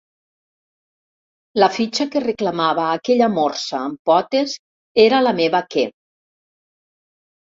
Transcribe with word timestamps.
La 1.63 1.67
fitxa 1.73 2.05
que 2.15 2.21
reclamava 2.23 2.85
aquella 2.93 3.29
morsa 3.35 3.81
amb 3.89 3.99
potes 4.11 4.55
era 5.05 5.19
la 5.27 5.35
meva 5.43 5.61
que. 5.75 5.85